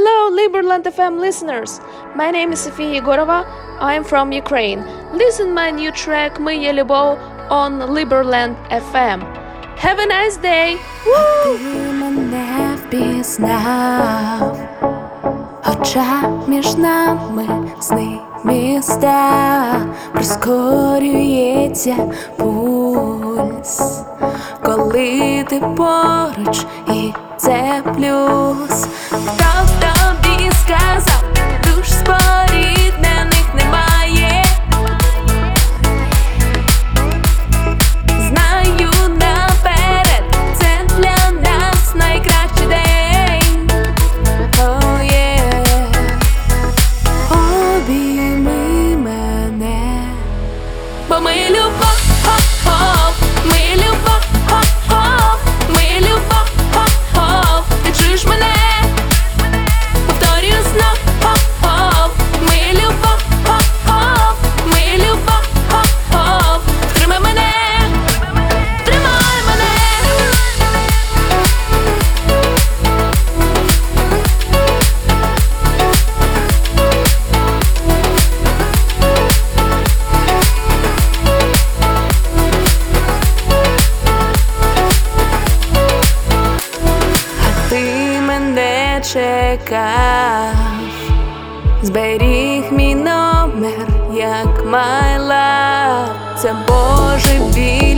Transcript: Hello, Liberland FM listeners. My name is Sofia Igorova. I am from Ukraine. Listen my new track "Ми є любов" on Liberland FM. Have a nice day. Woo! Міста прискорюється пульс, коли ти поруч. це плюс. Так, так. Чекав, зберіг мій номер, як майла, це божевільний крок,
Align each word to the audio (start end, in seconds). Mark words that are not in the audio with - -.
Hello, 0.00 0.30
Liberland 0.30 0.84
FM 0.84 1.18
listeners. 1.18 1.80
My 2.14 2.30
name 2.30 2.52
is 2.52 2.60
Sofia 2.60 3.00
Igorova. 3.00 3.42
I 3.80 3.94
am 3.94 4.04
from 4.04 4.30
Ukraine. 4.30 4.80
Listen 5.12 5.52
my 5.52 5.72
new 5.72 5.90
track 5.90 6.38
"Ми 6.40 6.56
є 6.56 6.72
любов" 6.72 7.18
on 7.50 7.70
Liberland 7.96 8.54
FM. 8.70 9.18
Have 9.84 9.98
a 9.98 10.08
nice 10.16 10.36
day. 10.36 10.68
Woo! 11.08 11.58
Міста 18.44 19.86
прискорюється 20.12 21.96
пульс, 22.36 24.02
коли 24.62 25.44
ти 25.48 25.62
поруч. 25.76 26.66
це 27.48 27.82
плюс. 27.94 28.86
Так, 29.38 29.66
так. 29.80 29.97
Чекав, 89.64 90.54
зберіг 91.82 92.72
мій 92.72 92.94
номер, 92.94 93.88
як 94.14 94.66
майла, 94.66 96.06
це 96.36 96.54
божевільний 96.68 97.18
крок, 97.18 97.97